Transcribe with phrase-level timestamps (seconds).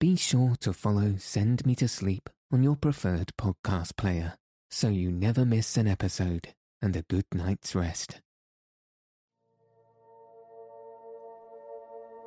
[0.00, 4.32] be sure to follow Send Me to Sleep on your preferred podcast player
[4.70, 8.22] so you never miss an episode and a good night's rest.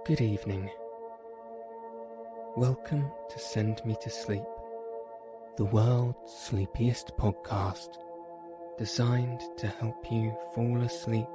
[0.05, 0.70] Good evening.
[2.55, 4.44] Welcome to Send Me to Sleep,
[5.58, 7.98] the world's sleepiest podcast,
[8.78, 11.26] designed to help you fall asleep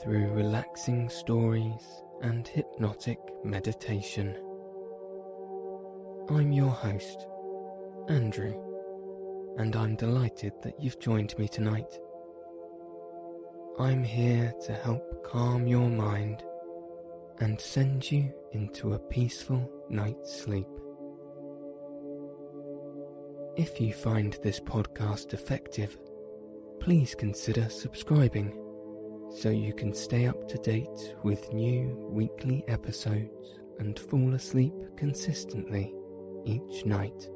[0.00, 4.36] through relaxing stories and hypnotic meditation.
[6.30, 7.26] I'm your host,
[8.10, 8.52] Andrew,
[9.56, 11.98] and I'm delighted that you've joined me tonight.
[13.78, 16.42] I'm here to help calm your mind
[17.38, 20.68] and send you into a peaceful night's sleep.
[23.56, 25.96] If you find this podcast effective,
[26.78, 28.52] please consider subscribing
[29.34, 35.94] so you can stay up to date with new weekly episodes and fall asleep consistently
[36.44, 37.28] each night.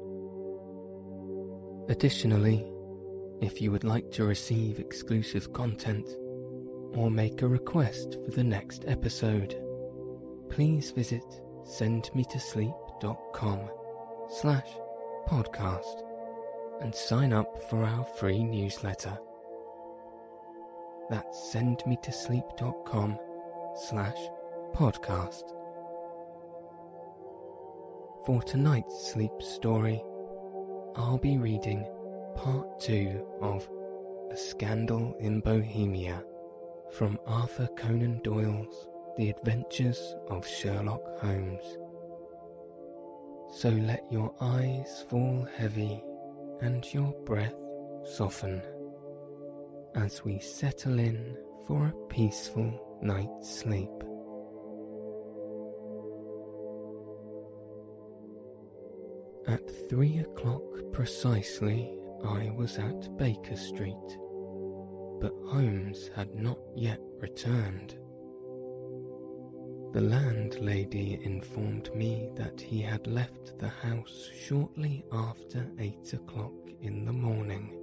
[1.89, 2.65] Additionally,
[3.41, 6.07] if you would like to receive exclusive content
[6.95, 9.61] or make a request for the next episode,
[10.49, 11.25] please visit
[11.63, 13.59] sendmetosleep.com
[14.29, 14.69] slash
[15.27, 16.03] podcast
[16.81, 19.17] and sign up for our free newsletter.
[21.09, 23.19] That's sendmetosleep.com
[23.75, 24.17] slash
[24.73, 25.62] podcast.
[28.25, 30.01] For tonight's sleep story,
[30.95, 31.85] I'll be reading
[32.35, 33.67] part two of
[34.31, 36.23] A Scandal in Bohemia
[36.91, 41.77] from Arthur Conan Doyle's The Adventures of Sherlock Holmes.
[43.55, 46.01] So let your eyes fall heavy
[46.61, 47.53] and your breath
[48.05, 48.61] soften
[49.95, 51.35] as we settle in
[51.67, 53.89] for a peaceful night's sleep.
[59.89, 61.91] Three o'clock precisely,
[62.23, 64.17] I was at Baker Street,
[65.19, 67.95] but Holmes had not yet returned.
[69.93, 77.05] The landlady informed me that he had left the house shortly after eight o'clock in
[77.05, 77.79] the morning.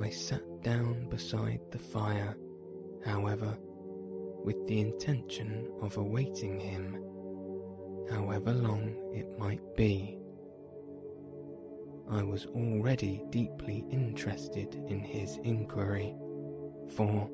[0.00, 2.36] I sat down beside the fire,
[3.04, 3.58] however,
[4.44, 7.09] with the intention of awaiting him
[8.10, 10.18] however long it might be.
[12.10, 16.14] I was already deeply interested in his inquiry,
[16.96, 17.30] for,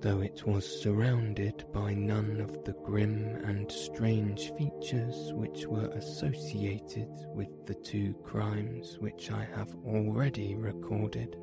[0.00, 7.08] though it was surrounded by none of the grim and strange features which were associated
[7.34, 11.36] with the two crimes which I have already recorded,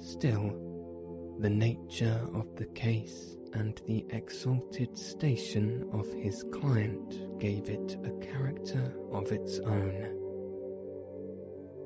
[0.00, 0.62] still,
[1.40, 8.10] the nature of the case and the exalted station of his client gave it a
[8.24, 10.12] character of its own.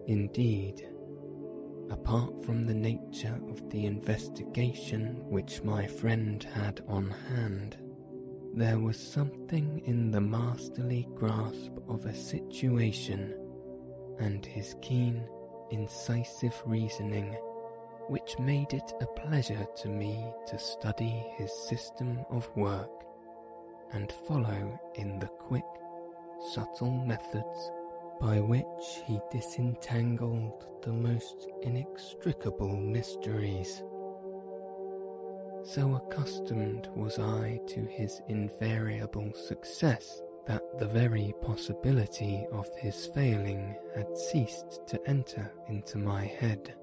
[0.09, 0.89] Indeed,
[1.91, 7.77] apart from the nature of the investigation which my friend had on hand,
[8.53, 13.33] there was something in the masterly grasp of a situation
[14.19, 15.25] and his keen,
[15.71, 17.37] incisive reasoning
[18.11, 22.91] which made it a pleasure to me to study his system of work
[23.93, 25.63] and follow in the quick,
[26.53, 27.71] subtle methods
[28.21, 33.85] by which he disentangled the most inextricable mysteries.
[35.63, 43.77] So accustomed was I to his invariable success that the very possibility of his failing
[43.95, 46.75] had ceased to enter into my head.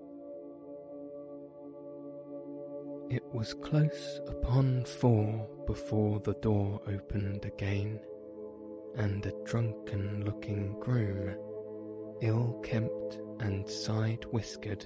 [3.09, 8.01] It was close upon four before the door opened again,
[8.97, 11.37] and a drunken looking groom,
[12.21, 14.85] ill kempt and side whiskered,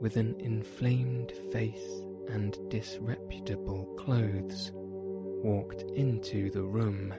[0.00, 7.14] with an inflamed face and disreputable clothes, walked into the room.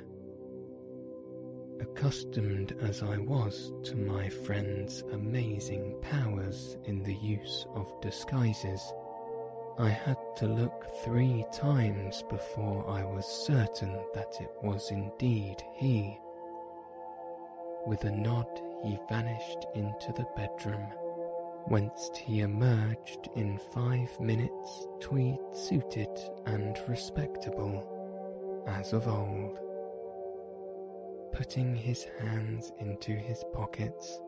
[1.80, 8.82] Accustomed as I was to my friend's amazing powers in the use of disguises,
[9.80, 16.18] I had to look three times before I was certain that it was indeed he.
[17.86, 18.48] With a nod,
[18.82, 20.88] he vanished into the bedroom,
[21.66, 27.84] whence he emerged in five minutes tweed suited and respectable,
[28.66, 29.60] as of old.
[31.34, 34.22] Putting his hands into his pockets,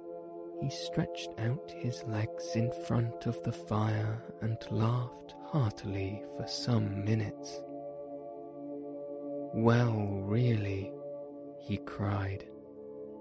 [0.60, 7.04] he stretched out his legs in front of the fire and laughed heartily for some
[7.04, 7.62] minutes.
[9.54, 10.94] Well, really,
[11.60, 12.46] he cried,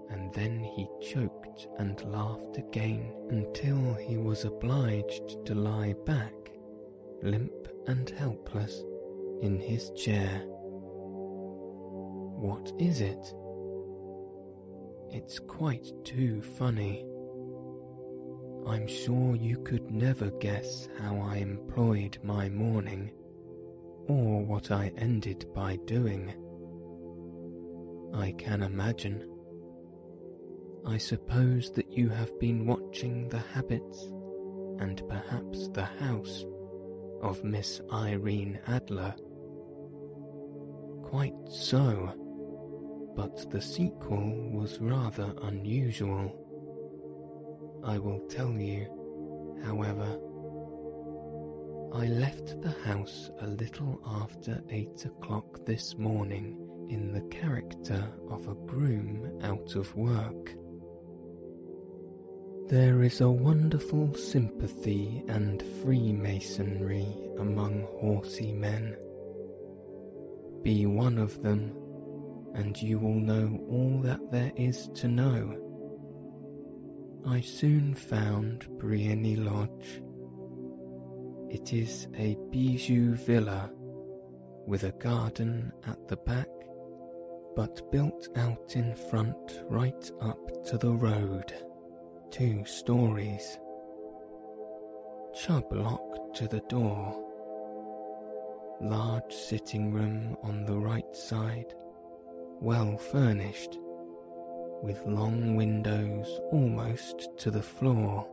[0.09, 6.33] and then he choked and laughed again until he was obliged to lie back,
[7.21, 8.81] limp and helpless,
[9.41, 10.43] in his chair.
[12.39, 13.33] What is it?
[15.09, 17.05] It's quite too funny.
[18.67, 23.11] I'm sure you could never guess how I employed my morning,
[24.07, 26.33] or what I ended by doing.
[28.13, 29.27] I can imagine.
[30.85, 34.07] I suppose that you have been watching the habits
[34.79, 36.45] and perhaps the house
[37.21, 39.13] of Miss Irene Adler.
[41.03, 42.13] Quite so,
[43.15, 46.40] but the sequel was rather unusual.
[47.83, 48.87] I will tell you,
[49.63, 50.19] however.
[51.93, 56.57] I left the house a little after eight o'clock this morning
[56.89, 60.55] in the character of a groom out of work.
[62.69, 67.07] There is a wonderful sympathy and freemasonry
[67.39, 68.95] among horsey men.
[70.61, 71.75] Be one of them,
[72.53, 75.70] and you will know all that there is to know.
[77.25, 80.01] I soon found Briony Lodge.
[81.49, 83.69] It is a bijou villa
[84.65, 86.47] with a garden at the back,
[87.55, 91.53] but built out in front right up to the road,
[92.31, 93.59] two stories.
[95.35, 97.23] Chubb lock to the door.
[98.81, 101.73] Large sitting room on the right side,
[102.59, 103.77] well furnished
[104.81, 108.27] with long windows almost to the floor,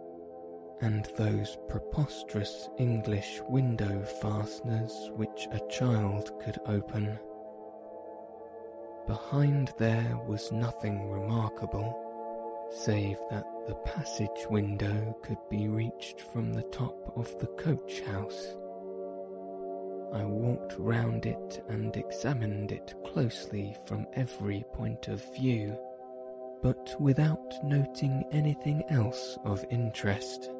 [0.80, 7.18] and those preposterous English window fasteners which a child could open.
[9.06, 12.04] Behind there was nothing remarkable,
[12.70, 18.56] save that the passage window could be reached from the top of the coach house.
[20.12, 25.78] I walked round it and examined it closely from every point of view
[26.62, 30.50] but without noting anything else of interest.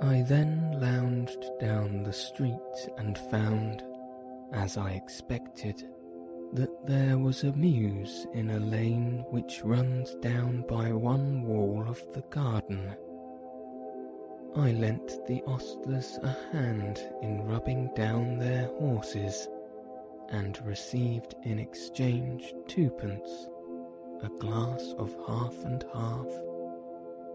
[0.00, 3.82] I then lounged down the street and found,
[4.52, 5.82] as I expected,
[6.52, 12.00] that there was a mews in a lane which runs down by one wall of
[12.12, 12.94] the garden.
[14.56, 19.48] I lent the ostlers a hand in rubbing down their horses
[20.30, 23.48] and received in exchange twopence,
[24.22, 26.26] a glass of half and half,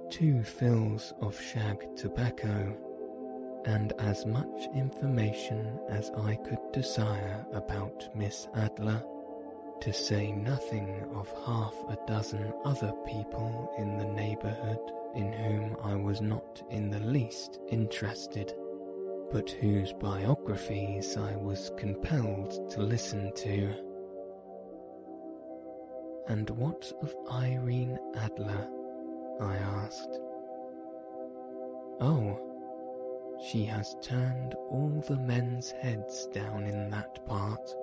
[0.10, 2.76] two fills of shag tobacco,
[3.66, 9.04] and as much information as I could desire about Miss Adler,
[9.82, 14.80] to say nothing of half a dozen other people in the neighbourhood
[15.16, 18.54] in whom I was not in the least interested
[19.34, 23.74] but whose biographies I was compelled to listen to.
[26.28, 28.70] And what of Irene Adler?
[29.42, 30.20] I asked.
[32.00, 32.40] Oh,
[33.44, 37.76] she has turned all the men's heads down in that part.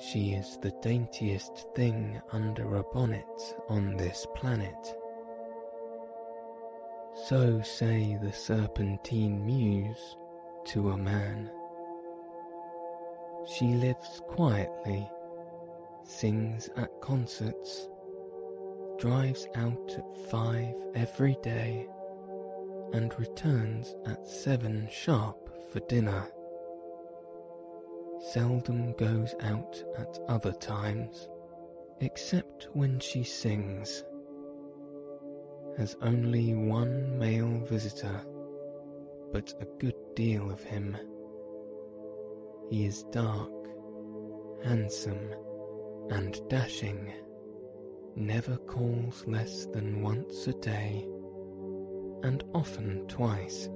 [0.00, 4.99] She is the daintiest thing under a bonnet on this planet.
[7.26, 10.16] So say the Serpentine Mews
[10.66, 11.50] to a man.
[13.46, 15.08] She lives quietly,
[16.02, 17.88] sings at concerts,
[18.98, 21.86] drives out at five every day,
[22.92, 26.26] and returns at seven sharp for dinner.
[28.32, 31.28] Seldom goes out at other times,
[32.00, 34.04] except when she sings
[35.80, 38.20] has only one male visitor,
[39.32, 40.94] but a good deal of him.
[42.68, 43.50] He is dark,
[44.62, 45.30] handsome,
[46.10, 47.10] and dashing,
[48.14, 51.08] never calls less than once a day,
[52.24, 53.70] and often twice.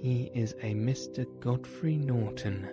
[0.00, 1.26] He is a Mr.
[1.38, 2.68] Godfrey Norton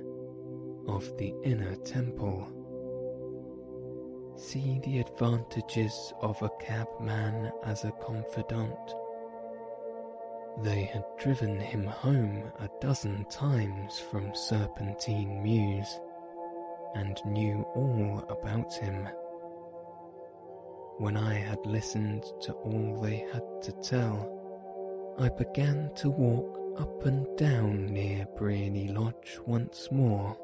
[0.87, 2.54] of the Inner Temple
[4.37, 8.95] see the advantages of a cabman as a confidant.
[10.61, 15.99] They had driven him home a dozen times from Serpentine Mews
[16.95, 19.07] and knew all about him.
[20.97, 24.31] When I had listened to all they had to tell,
[25.19, 30.37] I began to walk up and down near Briony Lodge once more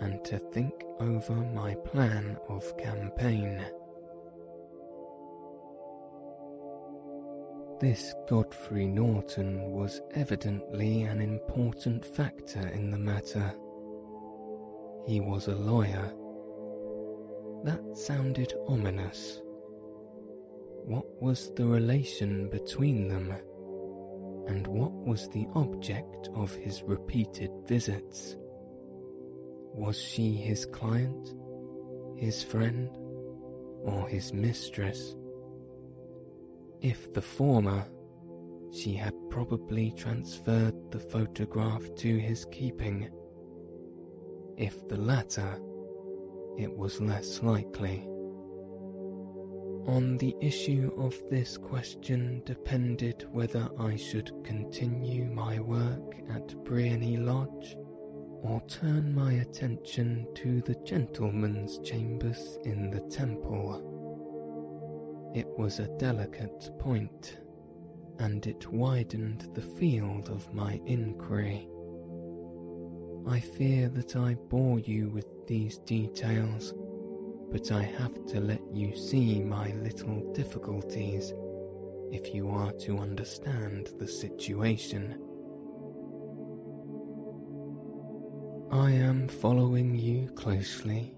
[0.00, 3.64] and to think over my plan of campaign.
[7.78, 13.54] This Godfrey Norton was evidently an important factor in the matter.
[15.06, 16.12] He was a lawyer.
[17.64, 19.42] That sounded ominous.
[20.84, 23.34] What was the relation between them?
[24.46, 28.36] And what was the object of his repeated visits?
[29.76, 31.34] Was she his client,
[32.16, 32.88] his friend,
[33.82, 35.14] or his mistress?
[36.80, 37.84] If the former,
[38.72, 43.10] she had probably transferred the photograph to his keeping.
[44.56, 45.60] If the latter,
[46.56, 48.08] it was less likely.
[49.88, 57.18] On the issue of this question depended whether I should continue my work at Briony
[57.18, 57.76] Lodge
[58.42, 63.92] or turn my attention to the gentlemen's chambers in the temple.
[65.34, 67.38] It was a delicate point,
[68.18, 71.68] and it widened the field of my inquiry.
[73.28, 76.72] I fear that I bore you with these details,
[77.50, 81.32] but I have to let you see my little difficulties
[82.12, 85.25] if you are to understand the situation.
[88.76, 91.14] I am following you closely,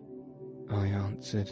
[0.70, 1.50] I answered.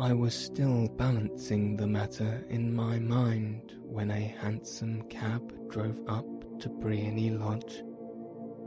[0.00, 6.24] I was still balancing the matter in my mind when a hansom cab drove up
[6.60, 7.82] to Briony Lodge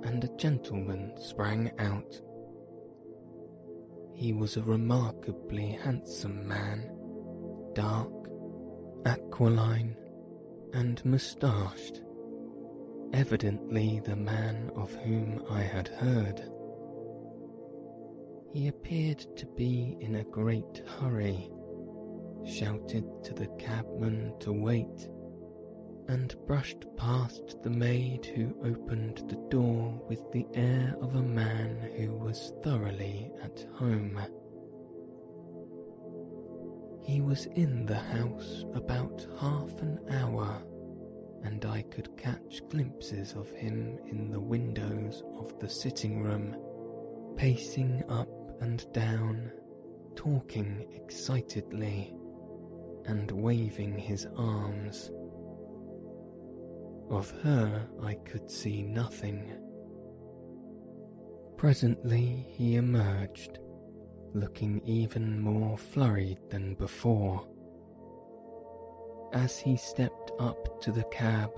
[0.04, 2.22] and a gentleman sprang out.
[4.14, 6.92] He was a remarkably handsome man,
[7.74, 8.14] dark,
[9.08, 9.98] aquiline,
[10.74, 12.05] and moustached
[13.16, 16.44] evidently the man of whom I had heard.
[18.52, 21.50] He appeared to be in a great hurry,
[22.46, 25.08] shouted to the cabman to wait,
[26.10, 31.90] and brushed past the maid who opened the door with the air of a man
[31.96, 34.20] who was thoroughly at home.
[37.02, 40.62] He was in the house about half an hour
[41.44, 46.56] and I could catch glimpses of him in the windows of the sitting room,
[47.36, 48.30] pacing up
[48.62, 49.52] and down,
[50.16, 52.16] talking excitedly,
[53.06, 55.12] and waving his arms.
[57.10, 59.54] Of her I could see nothing.
[61.58, 63.60] Presently he emerged,
[64.34, 67.48] looking even more flurried than before.
[69.34, 71.52] As he stepped up to the cab,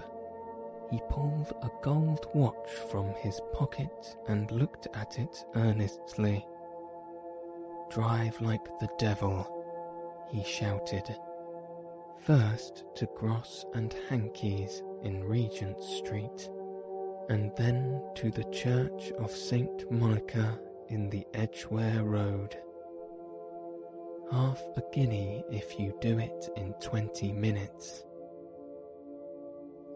[0.90, 6.46] he pulled a gold watch from his pocket and looked at it earnestly.
[7.90, 9.46] Drive like the devil,
[10.30, 11.16] he shouted.
[12.20, 16.50] First to Gross and Hankey's in Regent Street,
[17.30, 19.90] and then to the Church of St.
[19.92, 22.58] Monica in the Edgware Road
[24.32, 28.04] half a guinea if you do it in twenty minutes.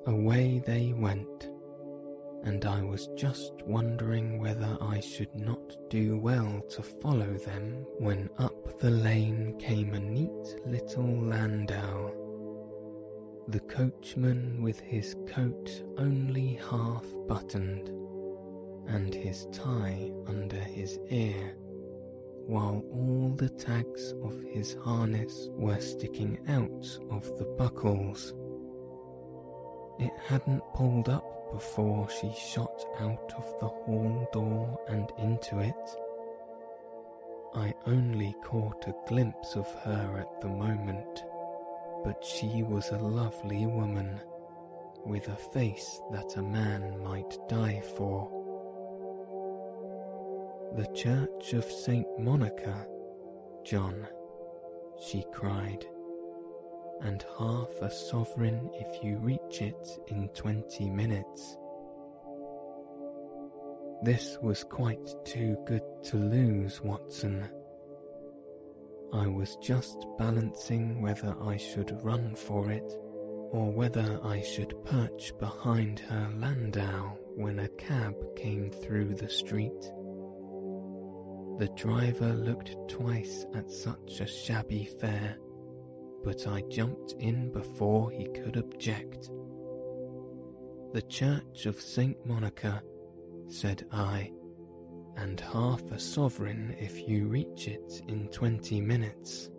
[0.07, 1.51] Away they went,
[2.43, 8.29] and I was just wondering whether I should not do well to follow them when
[8.39, 12.11] up the lane came a neat little landau.
[13.47, 17.89] The coachman with his coat only half buttoned,
[18.87, 21.55] and his tie under his ear
[22.47, 28.33] while all the tags of his harness were sticking out of the buckles.
[30.01, 35.75] It hadn't pulled up before she shot out of the hall door and into it.
[37.53, 41.23] I only caught a glimpse of her at the moment,
[42.03, 44.19] but she was a lovely woman,
[45.05, 48.27] with a face that a man might die for.
[50.77, 52.07] The Church of St.
[52.17, 52.87] Monica,
[53.63, 54.07] John,
[54.99, 55.85] she cried,
[57.01, 61.57] and half a sovereign if you reach it in twenty minutes.
[64.03, 67.47] This was quite too good to lose, Watson.
[69.13, 72.97] I was just balancing whether I should run for it
[73.51, 79.91] or whether I should perch behind her landau when a cab came through the street.
[81.57, 85.37] The driver looked twice at such a shabby fare,
[86.23, 89.29] but I jumped in before he could object.
[90.93, 92.17] The Church of St.
[92.25, 92.83] Monica,
[93.47, 94.31] said I,
[95.17, 99.49] and half a sovereign if you reach it in 20 minutes.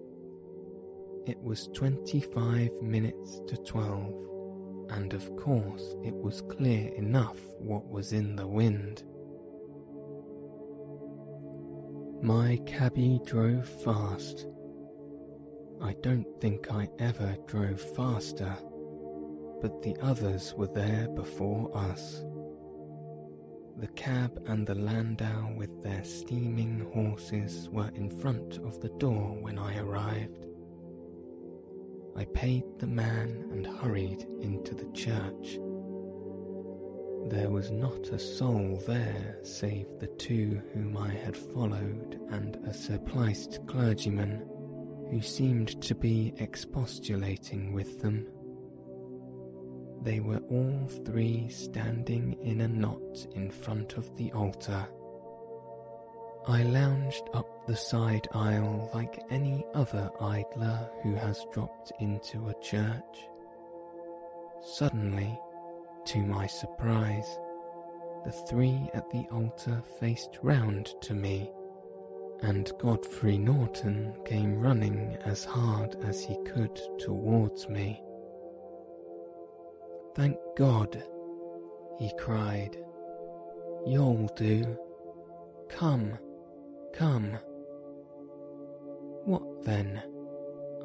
[1.26, 8.12] It was 25 minutes to 12, and of course it was clear enough what was
[8.12, 9.04] in the wind.
[12.22, 14.46] My cabby drove fast.
[15.82, 18.56] I don't think I ever drove faster,
[19.60, 22.22] but the others were there before us.
[23.78, 29.36] The cab and the landau with their steaming horses were in front of the door
[29.40, 30.46] when I arrived.
[32.14, 35.58] I paid the man and hurried into the church.
[37.28, 42.72] There was not a soul there save the two whom I had followed and a
[42.72, 44.48] surpliced clergyman
[45.12, 48.26] who seemed to be expostulating with them.
[50.02, 54.88] They were all three standing in a knot in front of the altar
[56.48, 62.60] I lounged up the side aisle like any other idler who has dropped into a
[62.60, 63.28] church.
[64.60, 65.38] Suddenly,
[66.06, 67.38] to my surprise,
[68.24, 71.52] the three at the altar faced round to me,
[72.42, 78.02] and Godfrey Norton came running as hard as he could towards me.
[80.16, 81.02] Thank God,
[81.98, 82.76] he cried.
[83.86, 84.76] You'll do.
[85.68, 86.18] Come.
[86.92, 87.38] Come.
[89.24, 90.02] What then?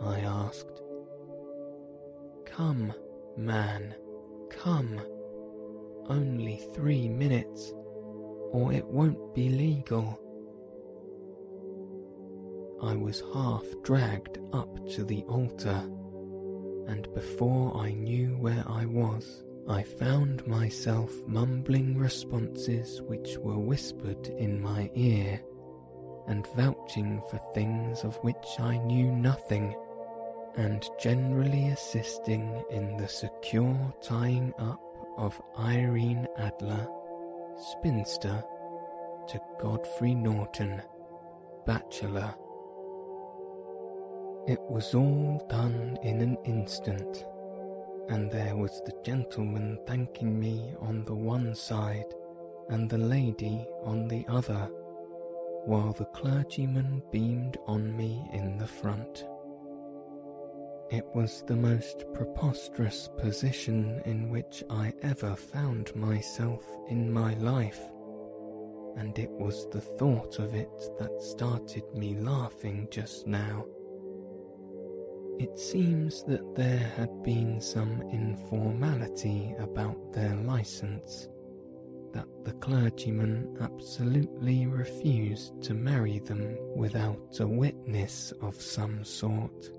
[0.01, 0.81] I asked.
[2.45, 2.93] Come,
[3.35, 3.95] man,
[4.49, 5.01] come.
[6.07, 7.73] Only three minutes,
[8.51, 10.19] or it won't be legal.
[12.81, 15.81] I was half dragged up to the altar,
[16.87, 24.27] and before I knew where I was, I found myself mumbling responses which were whispered
[24.27, 25.41] in my ear
[26.27, 29.75] and vouching for things of which I knew nothing,
[30.55, 34.81] and generally assisting in the secure tying up
[35.17, 36.87] of Irene Adler,
[37.57, 38.43] spinster,
[39.29, 40.81] to Godfrey Norton,
[41.65, 42.35] bachelor.
[44.47, 47.25] It was all done in an instant,
[48.07, 52.13] and there was the gentleman thanking me on the one side
[52.69, 54.69] and the lady on the other
[55.65, 59.25] while the clergyman beamed on me in the front.
[60.91, 67.81] It was the most preposterous position in which I ever found myself in my life,
[68.95, 73.65] and it was the thought of it that started me laughing just now.
[75.39, 81.27] It seems that there had been some informality about their license
[82.13, 89.69] that the clergyman absolutely refused to marry them without a witness of some sort,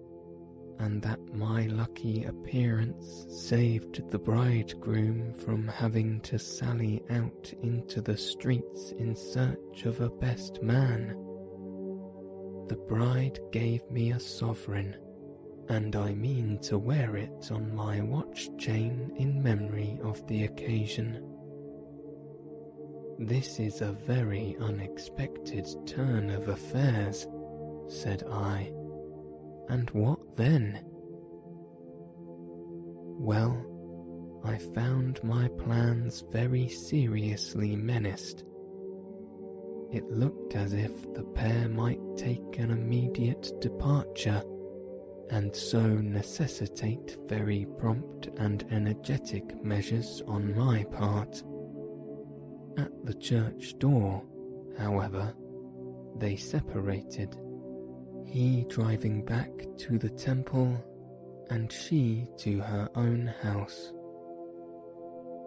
[0.79, 8.17] and that my lucky appearance saved the bridegroom from having to sally out into the
[8.17, 11.17] streets in search of a best man.
[12.69, 14.95] The bride gave me a sovereign,
[15.69, 21.25] and I mean to wear it on my watch chain in memory of the occasion.
[23.19, 27.27] This is a very unexpected turn of affairs,
[27.89, 28.73] said I.
[29.69, 30.81] And what then?
[33.21, 38.45] Well, I found my plans very seriously menaced.
[39.93, 44.43] It looked as if the pair might take an immediate departure
[45.31, 51.43] and so necessitate very prompt and energetic measures on my part.
[52.79, 54.23] At the church door,
[54.79, 55.35] however,
[56.17, 57.37] they separated,
[58.27, 60.77] he driving back to the temple
[61.51, 63.93] and she to her own house.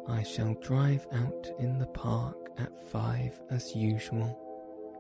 [0.08, 4.38] I shall drive out in the park at five as usual,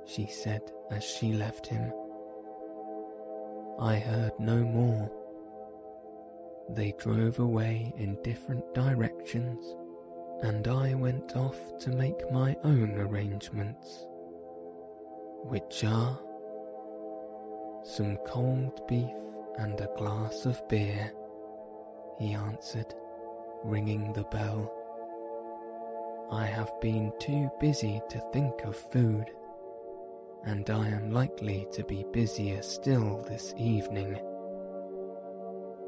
[0.05, 1.91] she said as she left him.
[3.81, 5.11] I heard no more.
[6.69, 9.75] They drove away in different directions
[10.43, 14.05] and I went off to make my own arrangements,
[15.45, 16.19] which are
[17.83, 19.09] some cold beef
[19.57, 21.11] and a glass of beer,
[22.19, 22.93] he answered,
[23.63, 24.71] ringing the bell.
[26.31, 29.25] I have been too busy to think of food,
[30.45, 34.19] and I am likely to be busier still this evening.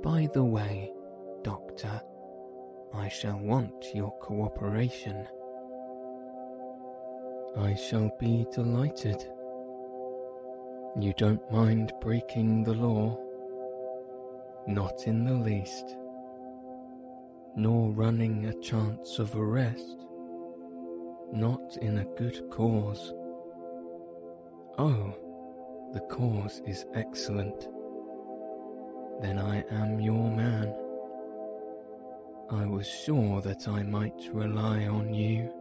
[0.03, 0.91] By the way,
[1.43, 2.01] Doctor,
[2.93, 5.27] I shall want your cooperation.
[7.57, 9.25] I shall be delighted.
[10.99, 13.19] You don't mind breaking the law?
[14.67, 15.97] Not in the least.
[17.55, 20.05] Nor running a chance of arrest?
[21.31, 23.13] Not in a good cause.
[24.77, 25.13] Oh,
[25.93, 27.69] the cause is excellent.
[29.21, 30.73] Then I am your man.
[32.49, 35.53] I was sure that I might rely on you.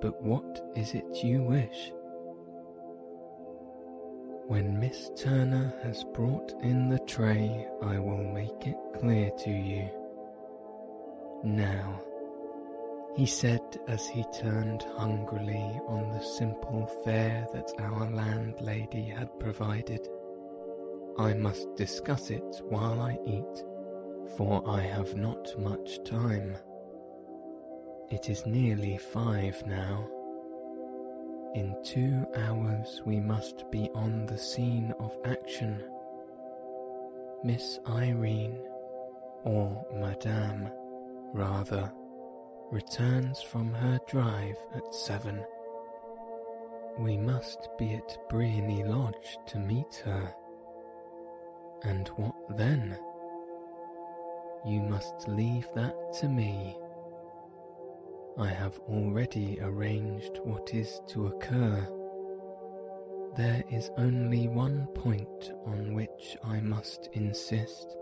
[0.00, 1.92] But what is it you wish?
[4.46, 9.90] When Miss Turner has brought in the tray, I will make it clear to you.
[11.42, 12.00] Now,
[13.14, 20.08] he said as he turned hungrily on the simple fare that our landlady had provided.
[21.16, 23.64] I must discuss it while I eat,
[24.36, 26.56] for I have not much time.
[28.10, 30.08] It is nearly five now.
[31.54, 35.84] In two hours we must be on the scene of action.
[37.44, 38.58] Miss Irene,
[39.44, 40.68] or Madame,
[41.32, 41.92] rather,
[42.70, 45.44] returns from her drive at seven.
[46.98, 50.34] We must be at Briony Lodge to meet her.
[51.82, 52.96] And what then?
[54.66, 56.76] You must leave that to me.
[58.38, 61.86] I have already arranged what is to occur.
[63.36, 67.96] There is only one point on which I must insist.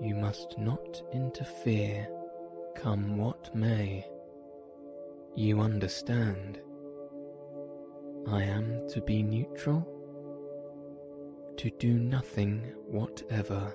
[0.00, 2.08] You must not interfere,
[2.74, 4.06] come what may.
[5.36, 6.60] You understand.
[8.28, 9.86] I am to be neutral?
[11.56, 13.74] To do nothing whatever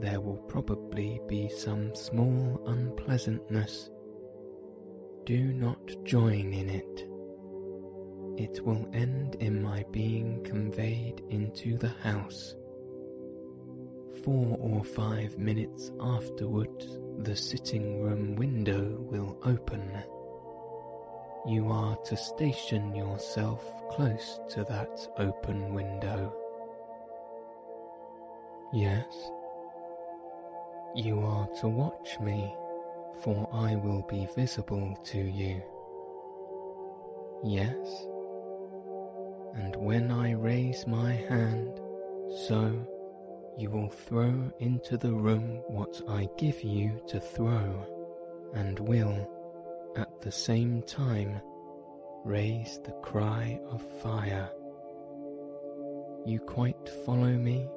[0.00, 3.90] there will probably be some small unpleasantness.
[5.24, 7.06] Do not join in it.
[8.42, 12.54] It will end in my being conveyed into the house.
[14.24, 19.92] Four or five minutes afterwards, the sitting room window will open.
[21.46, 26.34] You are to station yourself close to that open window.
[28.72, 29.30] Yes,
[30.94, 32.54] you are to watch me,
[33.22, 35.62] for I will be visible to you.
[37.44, 38.06] Yes,
[39.54, 41.80] and when I raise my hand,
[42.46, 42.86] so
[43.60, 47.86] you will throw into the room what I give you to throw,
[48.54, 49.28] and will,
[49.96, 51.42] at the same time,
[52.24, 54.48] raise the cry of fire.
[56.24, 57.68] You quite follow me?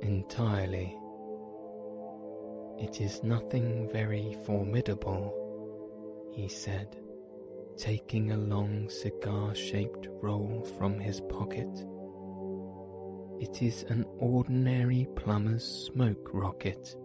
[0.00, 0.96] Entirely.
[2.78, 6.96] It is nothing very formidable, he said,
[7.76, 11.84] taking a long cigar shaped roll from his pocket.
[13.40, 16.96] It is an ordinary plumber's smoke rocket,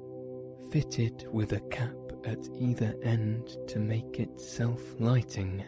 [0.72, 5.64] fitted with a cap at either end to make it self lighting.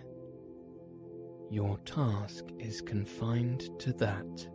[1.49, 4.47] Your task is confined to that.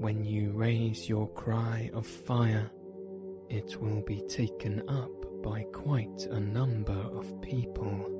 [0.00, 2.70] When you raise your cry of fire,
[3.48, 8.14] it will be taken up by quite a number of people.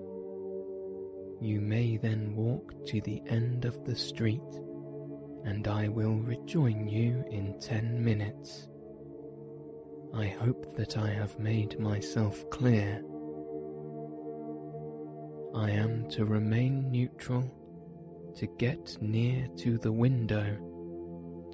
[1.41, 4.41] You may then walk to the end of the street,
[5.44, 8.68] and I will rejoin you in ten minutes.
[10.14, 13.03] I hope that I have made myself clear.
[15.55, 17.44] I am to remain neutral,
[18.37, 20.44] to get near to the window,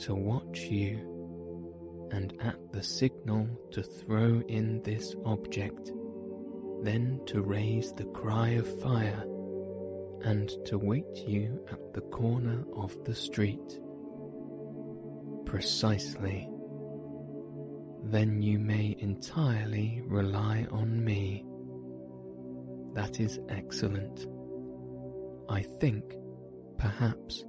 [0.01, 1.11] to watch you
[2.13, 5.93] and at the signal to throw in this object,
[6.83, 9.25] then to raise the cry of fire,
[10.25, 13.81] and to wait you at the corner of the street.
[15.45, 16.49] Precisely.
[18.05, 21.45] Then you may entirely rely on me.
[22.95, 24.27] That is excellent.
[25.49, 26.15] I think,
[26.79, 27.45] perhaps,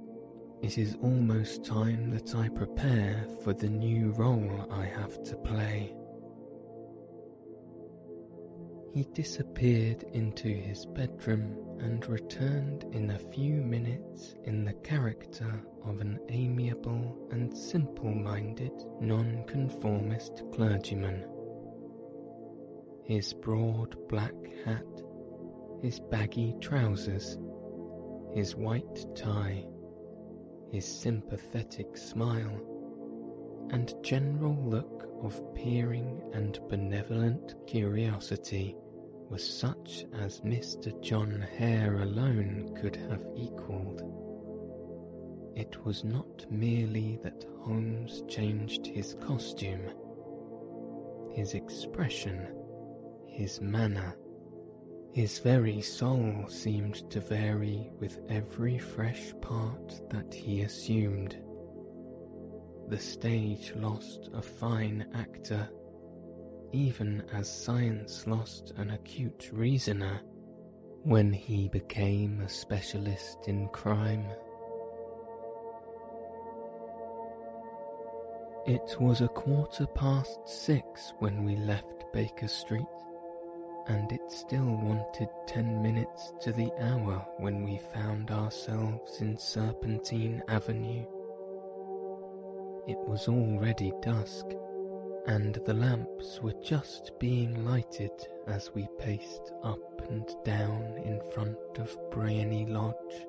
[0.62, 5.94] it is almost time that I prepare for the new role I have to play.
[8.96, 16.00] He disappeared into his bedroom and returned in a few minutes in the character of
[16.00, 21.26] an amiable and simple minded nonconformist clergyman.
[23.04, 24.32] His broad black
[24.64, 24.86] hat,
[25.82, 27.36] his baggy trousers,
[28.34, 29.66] his white tie
[30.72, 38.74] his sympathetic smile, and general look of peering and benevolent curiosity
[39.28, 41.00] was such as Mr.
[41.02, 44.02] John Hare alone could have equalled.
[45.56, 49.90] It was not merely that Holmes changed his costume,
[51.32, 52.48] his expression,
[53.26, 54.16] his manner,
[55.16, 61.38] his very soul seemed to vary with every fresh part that he assumed.
[62.88, 65.70] The stage lost a fine actor,
[66.72, 70.20] even as science lost an acute reasoner
[71.02, 74.26] when he became a specialist in crime.
[78.66, 82.86] It was a quarter past six when we left Baker Street
[83.88, 90.42] and it still wanted ten minutes to the hour when we found ourselves in Serpentine
[90.48, 91.06] Avenue.
[92.88, 94.46] It was already dusk,
[95.26, 98.12] and the lamps were just being lighted
[98.46, 103.26] as we paced up and down in front of Briony Lodge,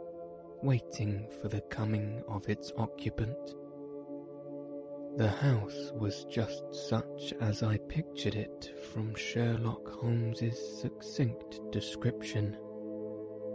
[0.61, 3.55] waiting for the coming of its occupant.
[5.17, 12.55] The house was just such as I pictured it from Sherlock Holmes's succinct description,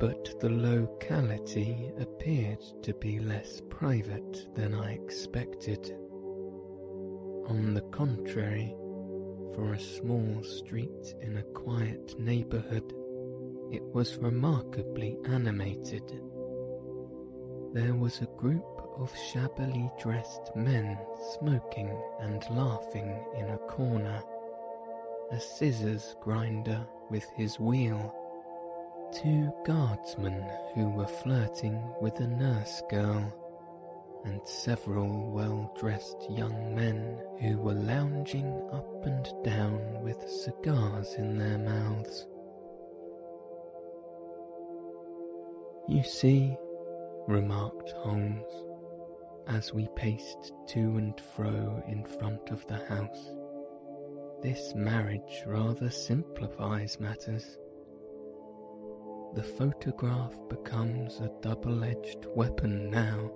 [0.00, 5.96] but the locality appeared to be less private than I expected.
[7.48, 8.74] On the contrary,
[9.54, 12.94] for a small street in a quiet neighbourhood,
[13.70, 16.02] it was remarkably animated.
[17.72, 18.64] There was a group
[18.96, 20.98] of shabbily dressed men
[21.38, 24.22] smoking and laughing in a corner,
[25.30, 28.14] a scissors grinder with his wheel,
[29.12, 33.32] two guardsmen who were flirting with a nurse girl,
[34.24, 41.38] and several well dressed young men who were lounging up and down with cigars in
[41.38, 42.26] their mouths.
[45.88, 46.56] You see,
[47.26, 48.46] remarked Holmes,
[49.48, 53.30] as we paced to and fro in front of the house.
[54.42, 57.58] This marriage rather simplifies matters.
[59.34, 63.30] The photograph becomes a double edged weapon now.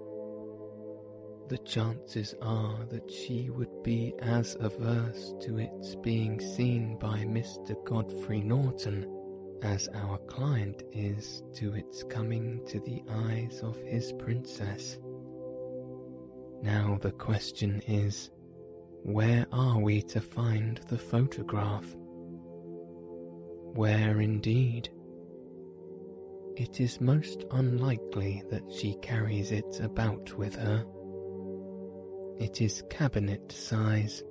[1.49, 7.77] The chances are that she would be as averse to its being seen by Mr.
[7.85, 9.07] Godfrey Norton
[9.63, 14.99] as our client is to its coming to the eyes of his princess.
[16.63, 18.31] Now the question is,
[19.05, 21.87] where are we to find the photograph?
[23.75, 24.89] Where indeed?
[26.57, 30.85] It is most unlikely that she carries it about with her.
[32.39, 34.23] It is cabinet size,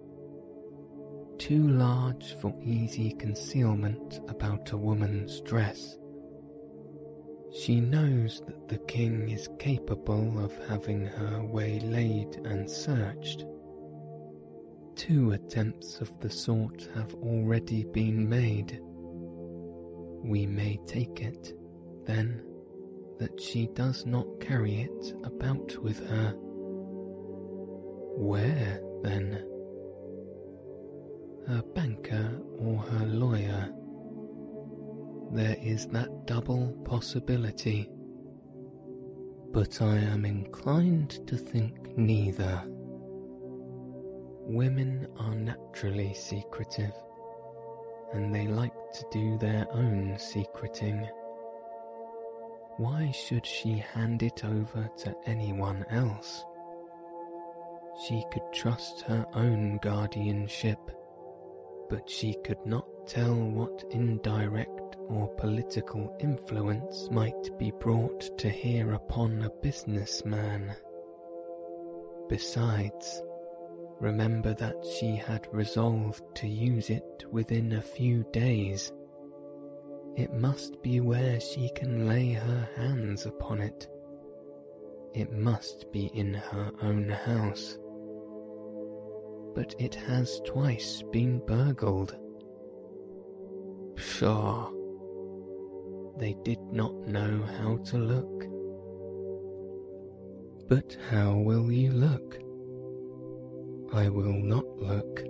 [1.40, 5.98] too large for easy concealment about a woman's dress.
[7.52, 13.46] She knows that the king is capable of having her waylaid and searched.
[14.96, 18.80] Two attempts of the sort have already been made.
[20.24, 21.58] We may take it,
[22.06, 22.44] then,
[23.18, 26.36] that she does not carry it about with her.
[28.18, 29.44] Where, then?
[31.48, 33.72] Her banker or her lawyer
[35.36, 37.90] there is that double possibility.
[39.52, 42.64] But I am inclined to think neither.
[44.48, 46.94] Women are naturally secretive,
[48.14, 51.08] and they like to do their own secreting.
[52.78, 56.46] Why should she hand it over to anyone else?
[58.04, 60.80] She could trust her own guardianship,
[61.90, 68.94] but she could not tell what indirect or political influence might be brought to hear
[68.94, 70.76] upon a businessman.
[72.28, 73.22] Besides,
[74.00, 78.92] remember that she had resolved to use it within a few days.
[80.18, 83.88] It must be where she can lay her hands upon it.
[85.14, 87.78] It must be in her own house.
[89.56, 92.16] But it has twice been burgled.
[93.96, 94.76] Pshaw!
[96.18, 98.46] they did not know how to look.
[100.68, 102.40] But how will you look?
[103.94, 105.24] I will not look.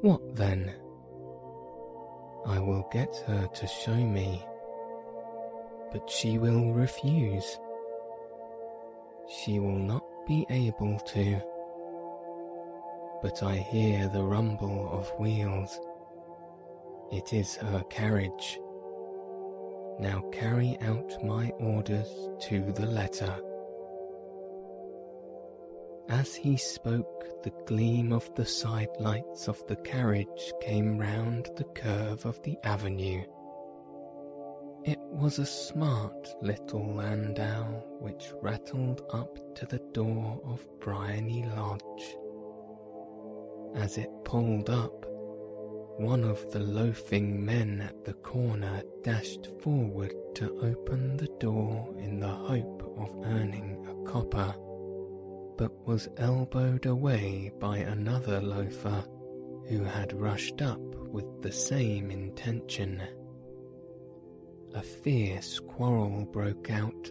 [0.00, 0.72] What then?
[2.46, 4.44] I will get her to show me,
[5.92, 7.58] but she will refuse.
[9.28, 11.40] She will not be able to.
[13.24, 15.80] But I hear the rumble of wheels
[17.10, 18.60] It is her carriage.
[19.98, 23.34] Now carry out my orders to the letter.
[26.10, 31.64] As he spoke, the gleam of the side lights of the carriage came round the
[31.64, 33.24] curve of the avenue.
[34.84, 37.64] It was a smart little landau
[38.00, 42.18] which rattled up to the door of Briony Lodge.
[43.74, 45.06] As it pulled up,
[45.98, 52.20] one of the loafing men at the corner dashed forward to open the door in
[52.20, 54.54] the hope of earning a copper
[55.56, 59.04] but was elbowed away by another loafer
[59.68, 63.02] who had rushed up with the same intention.
[64.74, 67.10] A fierce quarrel broke out,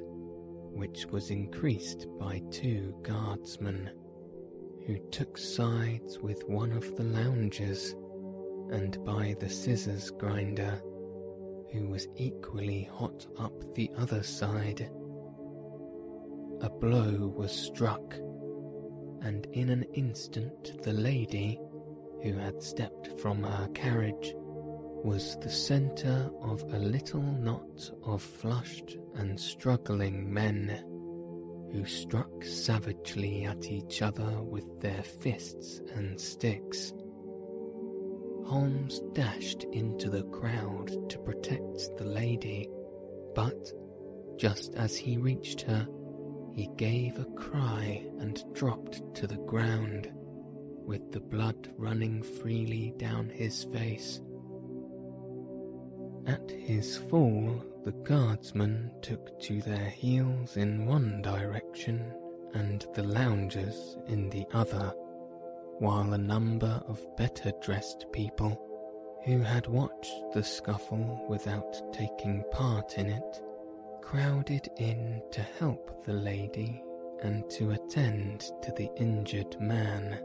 [0.74, 3.92] which was increased by two guardsmen,
[4.86, 7.96] who took sides with one of the loungers
[8.72, 10.82] and by the scissors grinder,
[11.72, 14.90] who was equally hot up the other side.
[16.62, 18.14] A blow was struck
[19.22, 21.60] and in an instant the lady,
[22.22, 28.98] who had stepped from her carriage, was the centre of a little knot of flushed
[29.16, 30.84] and struggling men,
[31.74, 36.94] who struck savagely at each other with their fists and sticks.
[38.46, 42.70] Holmes dashed into the crowd to protect the lady,
[43.34, 43.72] but
[44.38, 45.88] just as he reached her,
[46.54, 50.12] he gave a cry and dropped to the ground,
[50.86, 54.22] with the blood running freely down his face.
[56.26, 62.14] At his fall, the guardsmen took to their heels in one direction
[62.54, 64.94] and the loungers in the other,
[65.80, 68.60] while a number of better dressed people,
[69.26, 73.42] who had watched the scuffle without taking part in it,
[74.02, 76.82] crowded in to help the lady
[77.22, 80.20] and to attend to the injured man.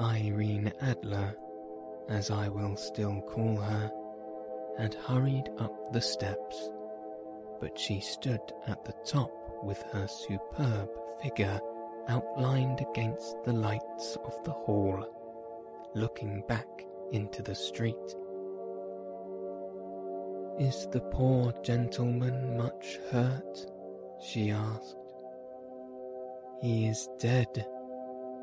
[0.00, 1.34] Irene Adler,
[2.08, 3.90] as I will still call her,
[4.78, 6.70] had hurried up the steps,
[7.60, 9.32] but she stood at the top
[9.62, 10.88] with her superb
[11.22, 11.60] figure
[12.08, 15.04] outlined against the lights of the hall,
[15.94, 16.68] looking back
[17.12, 18.16] into the street
[20.58, 23.66] is the poor gentleman much hurt?
[24.20, 24.96] she asked.
[26.60, 27.66] He is dead,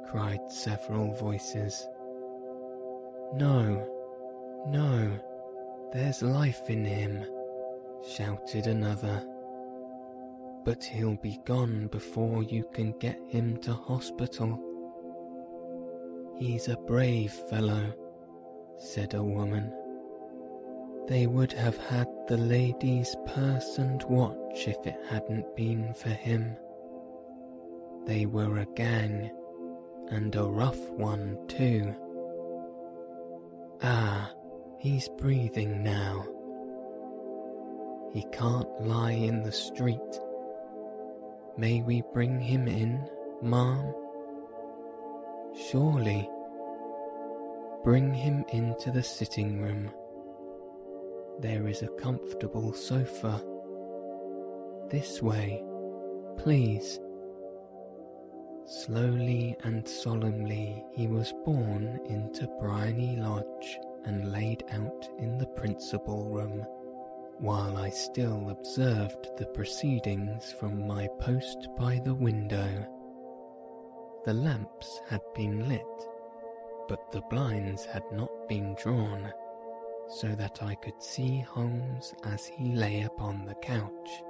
[0.09, 1.87] cried several voices.
[3.35, 3.87] No,
[4.67, 5.19] no,
[5.91, 7.25] there's life in him,
[8.07, 9.25] shouted another.
[10.63, 14.65] But he'll be gone before you can get him to hospital.
[16.37, 17.93] He's a brave fellow,
[18.77, 19.73] said a woman.
[21.07, 26.55] They would have had the lady's purse and watch if it hadn't been for him.
[28.05, 29.31] They were a gang,
[30.09, 31.95] and a rough one too.
[33.81, 34.31] Ah,
[34.79, 36.25] he's breathing now.
[38.11, 40.19] He can't lie in the street.
[41.57, 43.07] May we bring him in,
[43.41, 43.93] ma'am?
[45.69, 46.27] Surely.
[47.83, 49.91] Bring him into the sitting room
[51.41, 53.41] there is a comfortable sofa.
[54.89, 55.63] This way,
[56.37, 56.99] please.
[58.65, 66.29] Slowly and solemnly he was borne into Briony Lodge and laid out in the principal
[66.29, 66.65] room,
[67.39, 72.85] while I still observed the proceedings from my post by the window.
[74.25, 75.85] The lamps had been lit,
[76.87, 79.31] but the blinds had not been drawn
[80.09, 84.23] so that I could see Holmes as he lay upon the couch.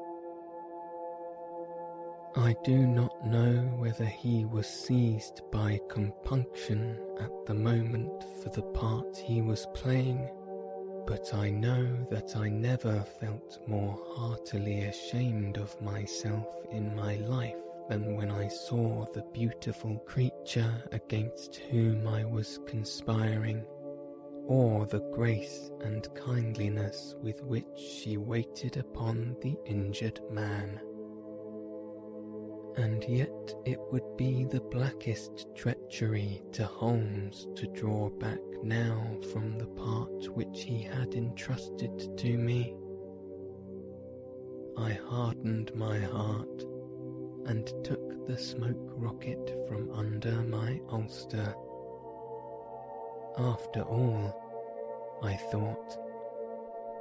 [2.36, 8.62] I do not know whether he was seized by compunction at the moment for the
[8.62, 10.30] part he was playing,
[11.08, 17.58] but I know that I never felt more heartily ashamed of myself in my life
[17.90, 23.66] than when I saw the beautiful creature against whom I was conspiring
[24.46, 30.80] or the grace and kindliness with which she waited upon the injured man.
[32.80, 39.58] And yet it would be the blackest treachery to Holmes to draw back now from
[39.58, 42.76] the part which he had entrusted to me.
[44.78, 46.64] I hardened my heart
[47.46, 51.54] and took the smoke rocket from under my ulster
[53.40, 54.36] after all,
[55.24, 55.98] I thought.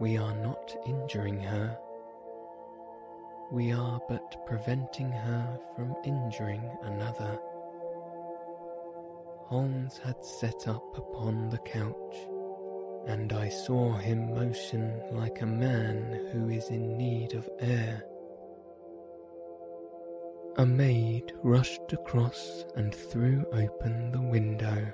[0.00, 1.76] We are not injuring her.
[3.50, 7.38] We are but preventing her from injuring another.
[9.46, 12.16] Holmes had set up upon the couch,
[13.06, 18.04] and I saw him motion like a man who is in need of air.
[20.58, 24.92] A maid rushed across and threw open the window.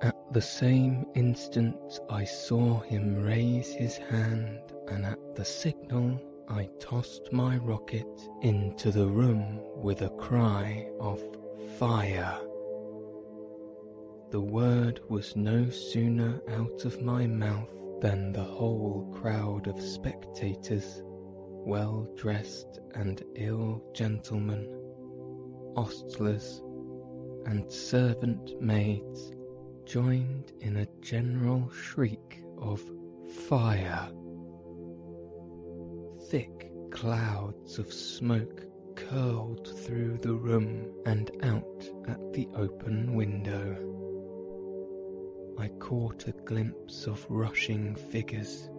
[0.00, 6.18] At the same instant, I saw him raise his hand, and at the signal,
[6.50, 11.20] I tossed my rocket into the room with a cry of
[11.78, 12.40] fire.
[14.30, 21.04] The word was no sooner out of my mouth than the whole crowd of spectators
[21.04, 24.66] well dressed and ill gentlemen,
[25.76, 26.62] ostlers,
[27.46, 29.32] and servant maids
[29.84, 32.82] joined in a general shriek of
[33.48, 34.10] fire.
[36.30, 38.64] Thick clouds of smoke
[38.94, 43.74] curled through the room and out at the open window.
[45.58, 48.70] I caught a glimpse of rushing figures,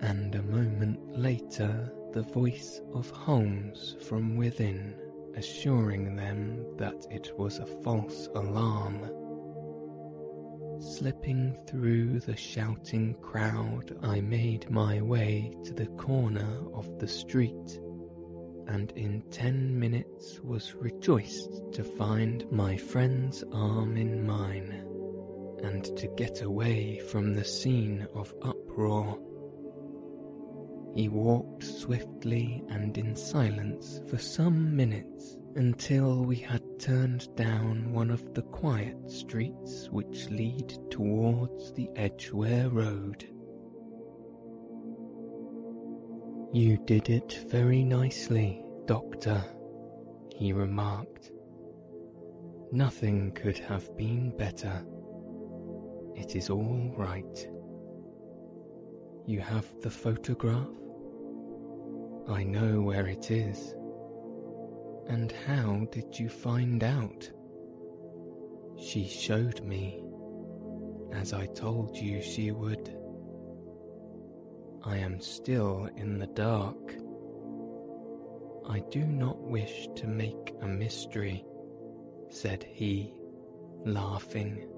[0.00, 4.96] and a moment later the voice of Holmes from within,
[5.36, 9.08] assuring them that it was a false alarm.
[10.80, 17.78] Slipping through the shouting crowd, I made my way to the corner of the street,
[18.66, 24.82] and in ten minutes was rejoiced to find my friend's arm in mine,
[25.62, 29.18] and to get away from the scene of uproar.
[30.94, 38.10] He walked swiftly and in silence for some minutes until we had turned down one
[38.10, 43.22] of the quiet streets which lead towards the Edgware Road.
[46.54, 49.44] You did it very nicely, Doctor,
[50.34, 51.30] he remarked.
[52.72, 54.82] Nothing could have been better.
[56.16, 57.48] It is all right.
[59.26, 60.66] You have the photograph?
[62.26, 63.74] I know where it is.
[65.10, 67.28] And how did you find out?
[68.78, 70.04] She showed me,
[71.12, 72.96] as I told you she would.
[74.84, 76.94] I am still in the dark.
[78.68, 81.44] I do not wish to make a mystery,
[82.28, 83.12] said he,
[83.84, 84.68] laughing.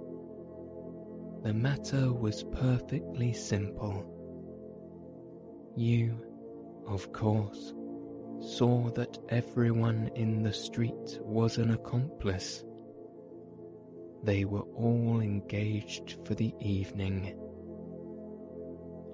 [1.43, 4.07] The matter was perfectly simple.
[5.77, 6.17] You,
[6.87, 7.75] of course,
[8.43, 12.63] saw that everyone in the street was an accomplice.
[14.23, 17.39] They were all engaged for the evening.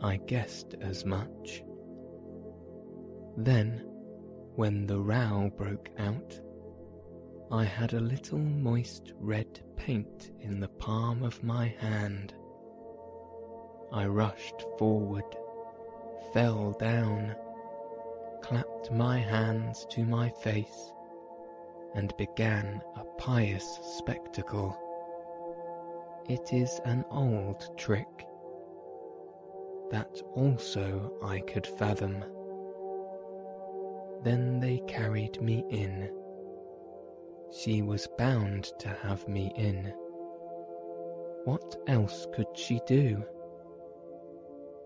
[0.00, 1.62] I guessed as much.
[3.36, 3.84] Then,
[4.56, 6.40] when the row broke out,
[7.50, 12.34] I had a little moist red paint in the palm of my hand.
[13.92, 15.24] I rushed forward
[16.32, 17.34] fell down,
[18.42, 20.92] clapped my hands to my face,
[21.94, 24.76] and began a pious spectacle.
[26.28, 28.26] It is an old trick.
[29.90, 32.24] That also I could fathom.
[34.22, 36.10] Then they carried me in.
[37.52, 39.92] She was bound to have me in.
[41.44, 43.24] What else could she do?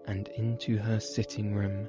[0.07, 1.89] and into her sitting room,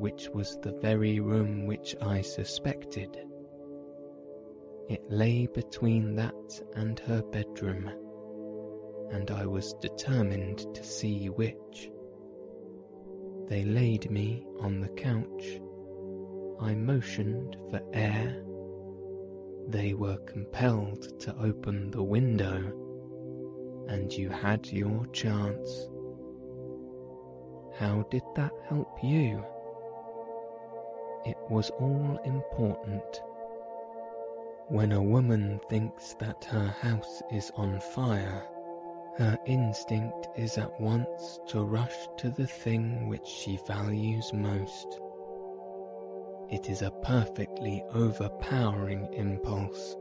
[0.00, 3.18] which was the very room which I suspected.
[4.88, 7.90] It lay between that and her bedroom,
[9.12, 11.90] and I was determined to see which.
[13.46, 15.60] They laid me on the couch.
[16.60, 18.42] I motioned for air.
[19.68, 22.56] They were compelled to open the window,
[23.88, 25.88] and you had your chance.
[27.76, 29.44] How did that help you?
[31.24, 33.22] It was all important.
[34.68, 38.46] When a woman thinks that her house is on fire,
[39.16, 44.98] her instinct is at once to rush to the thing which she values most.
[46.48, 49.96] It is a perfectly overpowering impulse,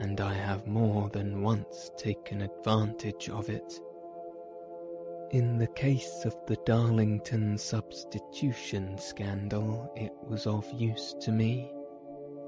[0.00, 3.78] and I have more than once taken advantage of it.
[5.32, 11.72] In the case of the Darlington substitution scandal, it was of use to me,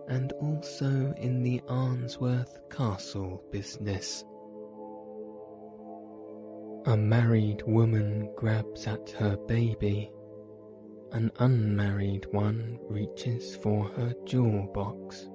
[0.08, 4.22] and also in the Arnsworth Castle business.
[6.84, 10.12] A married woman grabs at her baby.
[11.12, 15.26] An unmarried one reaches for her jewel box.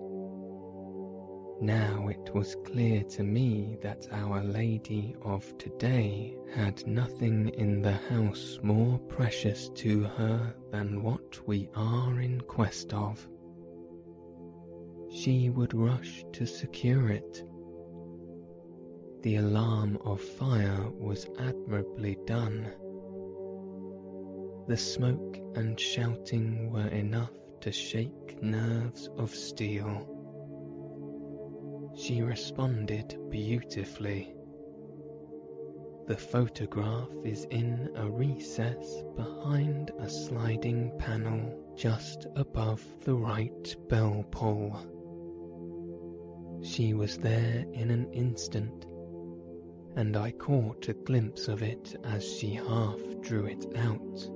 [1.61, 7.91] Now it was clear to me that Our Lady of today had nothing in the
[7.91, 13.27] house more precious to her than what we are in quest of.
[15.11, 17.43] She would rush to secure it.
[19.23, 22.71] The alarm of fire was admirably done.
[24.67, 30.18] The smoke and shouting were enough to shake nerves of steel.
[31.99, 34.33] She responded beautifully.
[36.07, 44.23] The photograph is in a recess behind a sliding panel just above the right bell
[44.31, 44.79] pull.
[46.63, 48.85] She was there in an instant,
[49.97, 54.29] and I caught a glimpse of it as she half drew it out.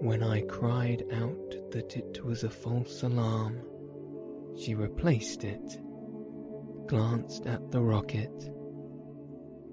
[0.00, 3.60] When I cried out that it was a false alarm,
[4.56, 5.80] she replaced it,
[6.86, 8.50] glanced at the rocket,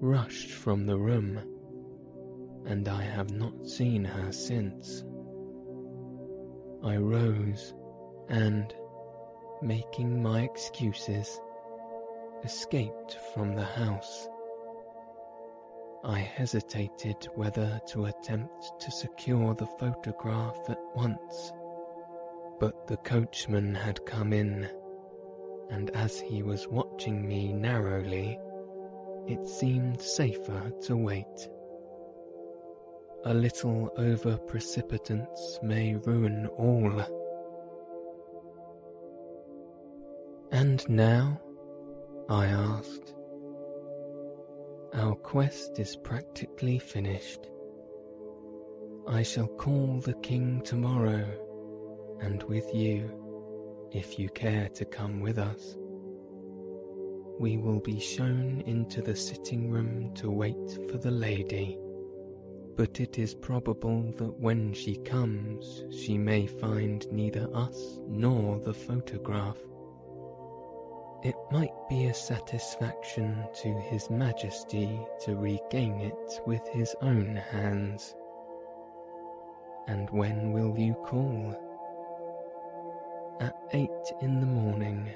[0.00, 1.38] rushed from the room,
[2.66, 5.04] and I have not seen her since.
[6.82, 7.74] I rose
[8.28, 8.74] and,
[9.60, 11.40] making my excuses,
[12.44, 14.28] escaped from the house.
[16.02, 21.52] I hesitated whether to attempt to secure the photograph at once
[22.60, 24.68] but the coachman had come in,
[25.70, 28.38] and as he was watching me narrowly,
[29.26, 31.48] it seemed safer to wait.
[33.24, 37.02] A little over precipitance may ruin all.
[40.52, 41.40] And now?
[42.28, 43.14] I asked.
[44.92, 47.48] Our quest is practically finished.
[49.08, 51.24] I shall call the king tomorrow
[52.20, 53.10] and with you,
[53.92, 55.76] if you care to come with us.
[57.38, 61.78] We will be shown into the sitting room to wait for the lady,
[62.76, 68.74] but it is probable that when she comes, she may find neither us nor the
[68.74, 69.56] photograph.
[71.22, 78.14] It might be a satisfaction to His Majesty to regain it with his own hands.
[79.86, 81.69] And when will you call?
[83.40, 83.88] At eight
[84.20, 85.10] in the morning.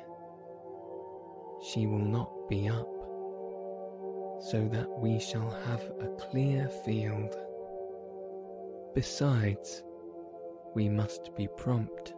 [1.63, 2.89] She will not be up,
[4.41, 7.37] so that we shall have a clear field.
[8.95, 9.83] Besides,
[10.75, 12.15] we must be prompt,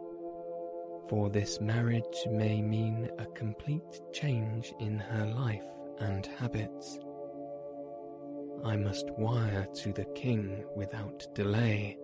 [1.09, 5.63] for this marriage may mean a complete change in her life
[5.99, 6.99] and habits.
[8.63, 11.97] I must wire to the king without delay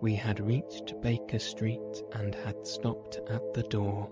[0.00, 4.10] we had reached Baker Street and had stopped at the door.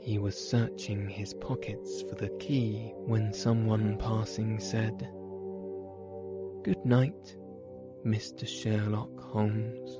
[0.00, 4.98] He was searching his pockets for the key when someone passing said,
[6.62, 7.36] Good night,
[8.04, 8.46] Mr.
[8.46, 9.98] Sherlock Holmes.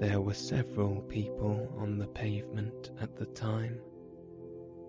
[0.00, 3.80] There were several people on the pavement at the time,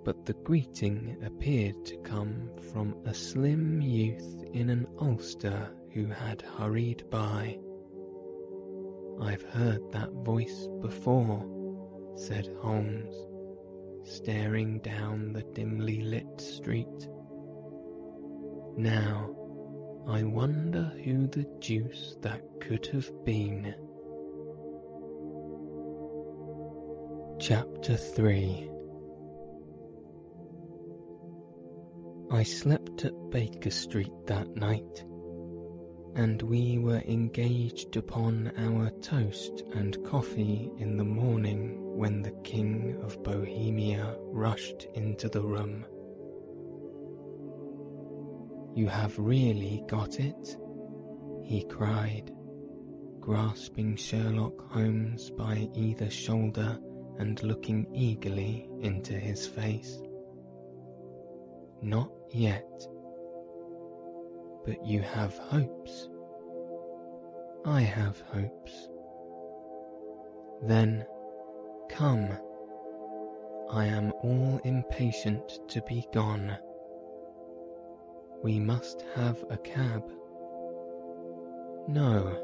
[0.03, 6.41] but the greeting appeared to come from a slim youth in an ulster who had
[6.41, 7.57] hurried by.
[9.21, 13.15] I've heard that voice before, said Holmes,
[14.03, 17.07] staring down the dimly lit street.
[18.75, 19.33] Now,
[20.05, 23.73] I wonder who the deuce that could have been.
[27.39, 28.69] Chapter 3
[32.31, 35.05] I slept at Baker Street that night
[36.16, 42.97] and we were engaged upon our toast and coffee in the morning when the King
[43.03, 45.86] of Bohemia rushed into the room.
[48.76, 50.57] You have really got it?
[51.43, 52.32] he cried,
[53.20, 56.80] grasping Sherlock Holmes by either shoulder
[57.20, 60.01] and looking eagerly into his face.
[61.82, 62.88] Not yet,
[64.66, 66.09] but you have hopes.
[67.66, 68.89] I have hopes.
[70.63, 71.05] Then,
[71.89, 72.30] come.
[73.72, 76.57] I am all impatient to be gone.
[78.43, 80.03] We must have a cab.
[81.88, 82.41] No,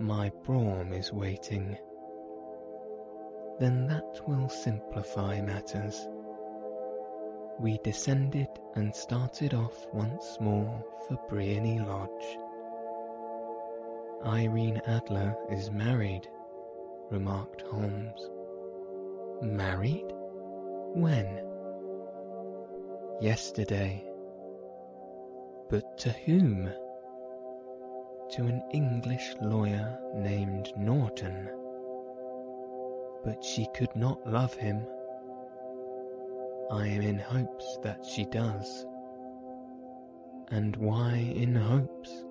[0.00, 1.76] my brougham is waiting.
[3.60, 6.06] Then that will simplify matters.
[7.62, 12.38] We descended and started off once more for Briony Lodge.
[14.26, 16.26] Irene Adler is married,
[17.08, 18.28] remarked Holmes.
[19.42, 20.06] Married?
[20.94, 21.40] When?
[23.20, 24.10] Yesterday.
[25.70, 26.68] But to whom?
[28.32, 31.48] To an English lawyer named Norton.
[33.24, 34.84] But she could not love him.
[36.72, 38.86] I am in hopes that she does.
[40.50, 42.24] And why in hopes?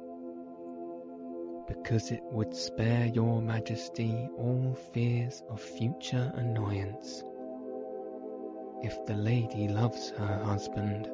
[1.73, 7.23] because it would spare your majesty all fears of future annoyance.
[8.81, 11.09] If the lady loves her husband,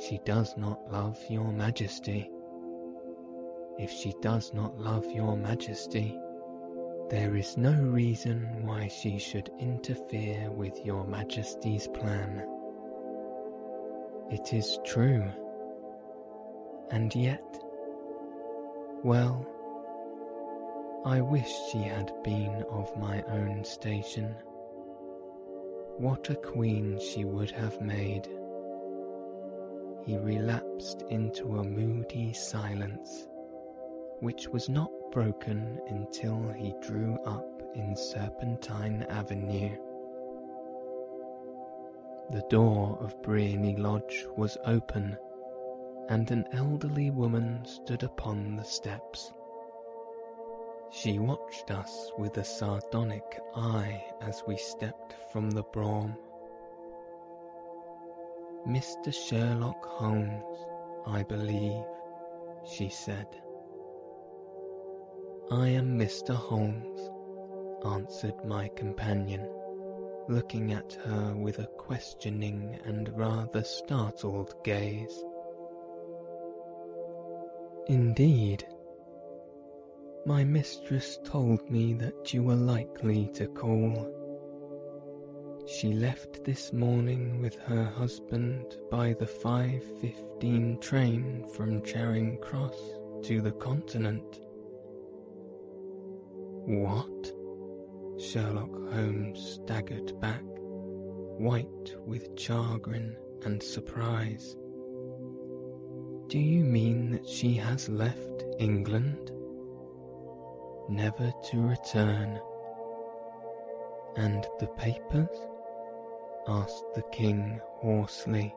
[0.00, 2.30] she does not love your majesty.
[3.78, 6.18] If she does not love your majesty,
[7.10, 12.46] there is no reason why she should interfere with your majesty's plan.
[14.30, 15.28] It is true.
[16.92, 17.42] And yet,
[19.02, 19.44] well,
[21.04, 24.32] I wish she had been of my own station.
[25.98, 28.28] What a queen she would have made.
[30.06, 33.26] He relapsed into a moody silence,
[34.20, 39.76] which was not broken until he drew up in Serpentine Avenue.
[42.30, 45.16] The door of Briony Lodge was open
[46.08, 49.32] and an elderly woman stood upon the steps.
[50.90, 56.16] She watched us with a sardonic eye as we stepped from the brougham.
[58.66, 59.14] Mr.
[59.14, 60.66] Sherlock Holmes,
[61.06, 61.84] I believe,
[62.64, 63.26] she said.
[65.52, 66.32] I am Mr.
[66.32, 67.10] Holmes,
[67.84, 69.44] answered my companion,
[70.28, 75.24] looking at her with a questioning and rather startled gaze.
[77.88, 78.64] Indeed.
[80.24, 84.08] My mistress told me that you were likely to call.
[85.66, 92.78] She left this morning with her husband by the 5.15 train from Charing Cross
[93.24, 94.42] to the continent.
[96.70, 97.32] What?
[98.20, 104.54] Sherlock Holmes staggered back, white with chagrin and surprise.
[106.28, 109.32] Do you mean that she has left England?
[110.88, 112.40] Never to return.
[114.14, 115.36] And the papers?
[116.46, 118.54] asked the king hoarsely.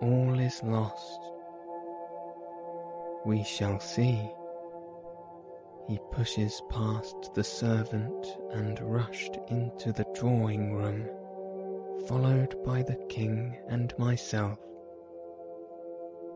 [0.00, 1.20] All is lost.
[3.26, 4.32] We shall see.
[5.88, 11.08] He pushes past the servant and rushed into the drawing room,
[12.08, 14.58] followed by the king and myself.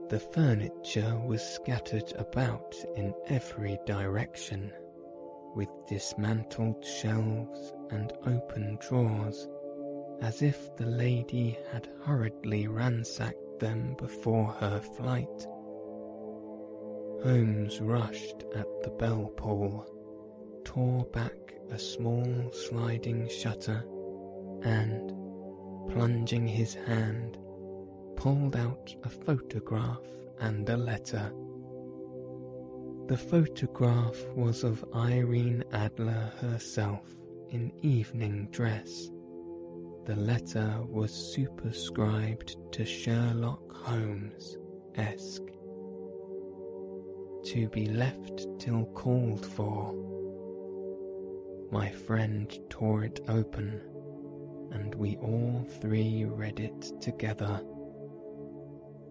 [0.09, 4.72] The furniture was scattered about in every direction,
[5.57, 9.48] with dismantled shelves and open drawers,
[10.20, 15.46] as if the lady had hurriedly ransacked them before her flight.
[17.22, 19.86] Holmes rushed at the bell pull,
[20.64, 23.84] tore back a small sliding shutter,
[24.62, 25.12] and,
[25.88, 27.38] plunging his hand
[28.16, 30.06] pulled out a photograph
[30.40, 31.32] and a letter.
[33.06, 37.08] The photograph was of Irene Adler herself
[37.48, 39.10] in evening dress.
[40.04, 44.58] The letter was superscribed to Sherlock Holmes,
[44.96, 45.48] esque.
[47.45, 49.95] To be left till called for.
[51.72, 53.80] My friend tore it open,
[54.72, 57.61] and we all three read it together.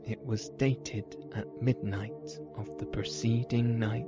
[0.04, 4.06] It was dated at midnight of the preceding night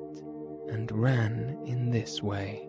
[0.69, 2.67] and ran in this way.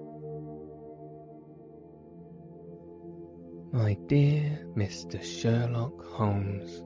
[3.73, 5.23] My dear Mr.
[5.23, 6.83] Sherlock Holmes,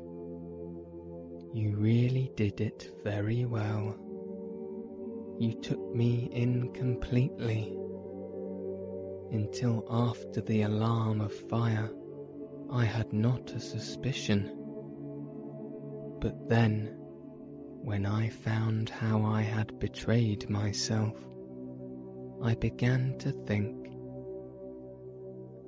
[1.55, 3.97] you really did it very well.
[5.39, 7.77] You took me in completely.
[9.33, 11.91] Until after the alarm of fire,
[12.71, 14.57] I had not a suspicion
[16.27, 16.97] but then,
[17.83, 21.15] when I found how I had betrayed myself,
[22.43, 23.91] I began to think.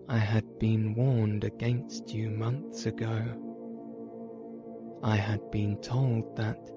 [0.08, 3.22] I had been warned against you months ago.
[5.02, 6.70] I had been told that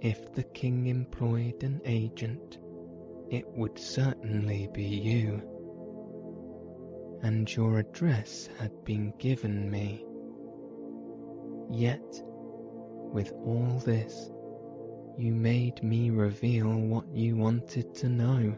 [0.00, 2.58] if the king employed an agent,
[3.30, 5.42] it would certainly be you.
[7.22, 10.04] And your address had been given me
[11.70, 12.22] Yet,
[13.12, 14.30] with all this,
[15.18, 18.56] you made me reveal what you wanted to know.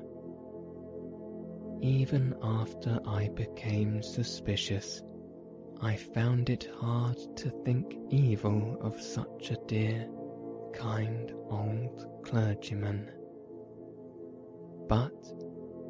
[1.80, 5.03] Even after I became suspicious,
[5.82, 10.07] I found it hard to think evil of such a dear,
[10.72, 13.10] kind old clergyman.
[14.88, 15.32] But,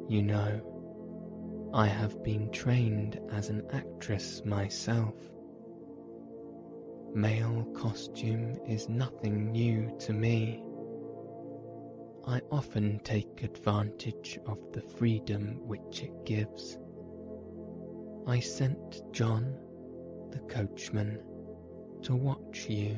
[0.07, 5.15] you know, I have been trained as an actress myself.
[7.13, 10.63] Male costume is nothing new to me.
[12.27, 16.77] I often take advantage of the freedom which it gives.
[18.27, 19.57] I sent John,
[20.29, 21.19] the coachman,
[22.03, 22.95] to watch you,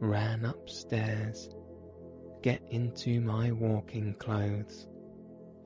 [0.00, 1.48] ran upstairs,
[2.42, 4.86] get into my walking clothes,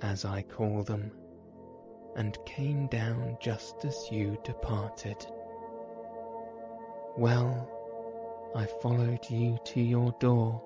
[0.01, 1.11] as I call them,
[2.17, 5.17] and came down just as you departed.
[7.17, 7.69] Well,
[8.55, 10.63] I followed you to your door,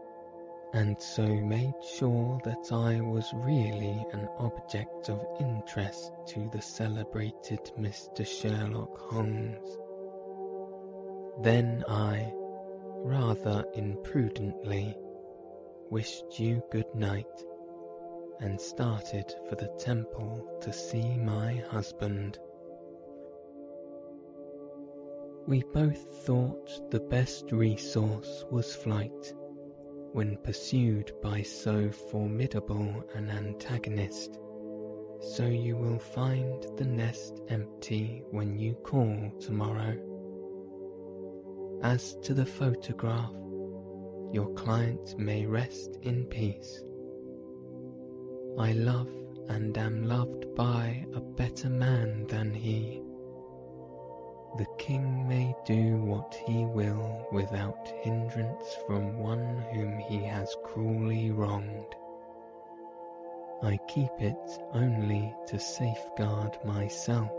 [0.73, 7.61] and so made sure that I was really an object of interest to the celebrated
[7.79, 8.27] Mr.
[8.27, 9.79] Sherlock Holmes.
[11.43, 12.33] Then I,
[12.97, 14.97] rather imprudently,
[15.91, 17.27] wished you good night
[18.41, 22.39] and started for the temple to see my husband.
[25.47, 29.33] We both thought the best resource was flight
[30.13, 34.39] when pursued by so formidable an antagonist,
[35.21, 39.97] so you will find the nest empty when you call tomorrow.
[41.87, 43.31] As to the photograph,
[44.33, 46.83] your client may rest in peace.
[48.59, 49.13] I love
[49.49, 53.05] and am loved by a better man than he
[54.59, 61.31] the king may do what he will without hindrance from one whom he has cruelly
[61.31, 61.95] wronged.
[63.63, 67.31] I keep it only to safeguard myself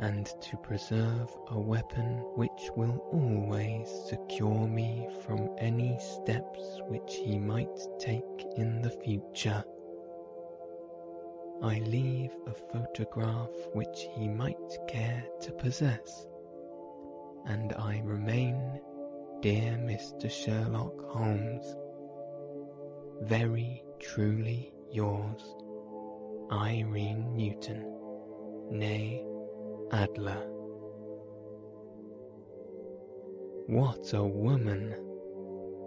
[0.00, 7.38] and to preserve a weapon which will always secure me from any steps which he
[7.38, 8.22] might take
[8.56, 9.64] in the future.
[11.62, 16.26] I leave a photograph which he might care to possess,
[17.46, 18.80] and I remain,
[19.40, 20.30] dear Mr.
[20.30, 21.74] Sherlock Holmes,
[23.22, 25.56] very truly yours,
[26.52, 27.82] Irene Norton,
[28.70, 29.27] née
[29.92, 30.42] Adler.
[33.66, 34.94] What a woman!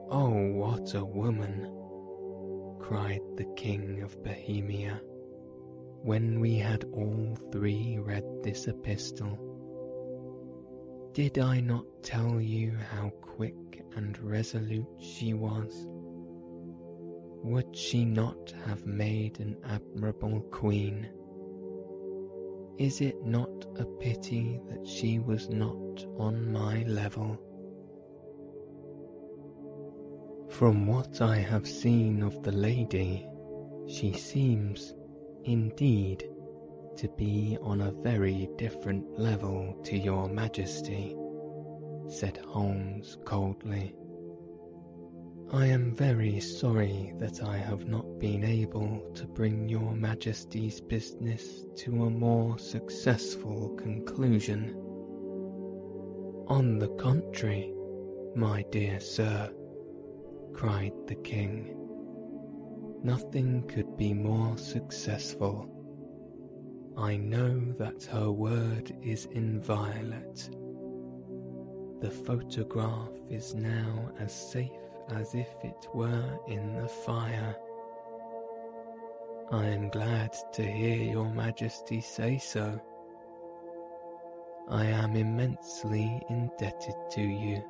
[0.09, 1.71] Oh, what a woman!
[2.79, 5.01] cried the King of Bohemia
[6.03, 9.37] when we had all three read this epistle.
[11.13, 15.85] Did I not tell you how quick and resolute she was?
[17.43, 21.07] Would she not have made an admirable queen?
[22.81, 27.37] Is it not a pity that she was not on my level?
[30.49, 33.27] From what I have seen of the lady,
[33.87, 34.95] she seems
[35.43, 36.27] indeed
[36.97, 41.15] to be on a very different level to your majesty,
[42.09, 43.93] said Holmes coldly.
[45.53, 51.65] I am very sorry that I have not been able to bring your majesty's business
[51.75, 54.75] to a more successful conclusion.
[56.45, 57.73] On the contrary,
[58.35, 59.51] my dear sir,
[60.53, 61.75] cried the king,
[63.03, 65.67] Nothing could be more successful.
[66.95, 70.47] I know that her word is inviolate.
[72.01, 74.69] The photograph is now as safe
[75.09, 77.55] as if it were in the fire.
[79.51, 82.79] I am glad to hear your majesty say so.
[84.69, 87.61] I am immensely indebted to you.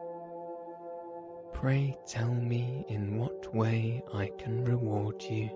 [1.54, 5.50] Pray tell me in what way I can reward you.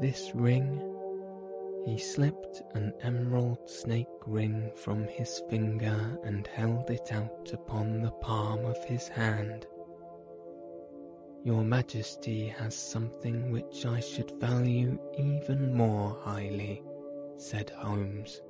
[0.00, 0.80] This ring,
[1.84, 8.12] he slipped an emerald snake ring from his finger and held it out upon the
[8.12, 9.66] palm of his hand.
[11.44, 16.82] Your Majesty has something which I should value even more highly,
[17.36, 18.40] said Holmes.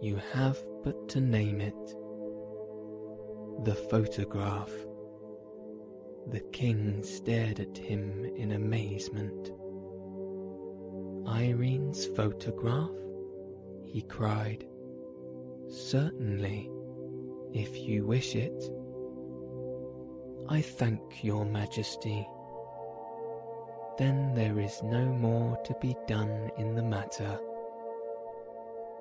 [0.00, 1.94] You have but to name it
[3.64, 4.70] the photograph.
[6.30, 9.52] The king stared at him in amazement.
[11.28, 12.88] Irene's photograph?
[13.84, 14.64] he cried.
[15.68, 16.70] Certainly,
[17.52, 18.70] if you wish it.
[20.52, 22.28] I thank your majesty.
[23.98, 27.38] Then there is no more to be done in the matter.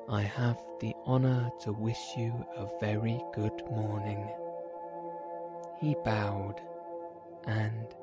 [0.08, 4.30] I have the honour to wish you a very good morning.
[5.82, 6.62] He bowed,
[7.48, 7.96] and,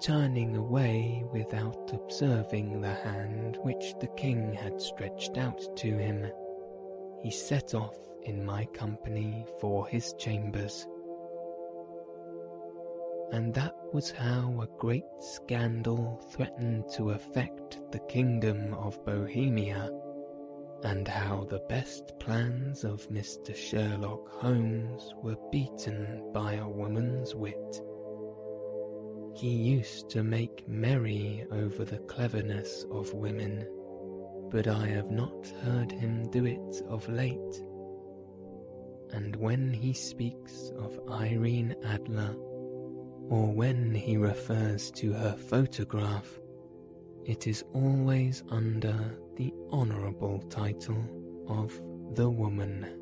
[0.00, 6.26] turning away without observing the hand which the king had stretched out to him,
[7.20, 10.88] he set off in my company for his chambers.
[13.32, 19.90] And that was how a great scandal threatened to affect the kingdom of Bohemia,
[20.84, 23.56] and how the best plans of Mr.
[23.56, 27.80] Sherlock Holmes were beaten by a woman's wit.
[29.34, 33.66] He used to make merry over the cleverness of women,
[34.50, 37.64] but I have not heard him do it of late.
[39.12, 42.36] And when he speaks of Irene Adler,
[43.28, 46.28] or when he refers to her photograph,
[47.24, 51.04] it is always under the honourable title
[51.48, 51.72] of
[52.14, 53.01] the woman.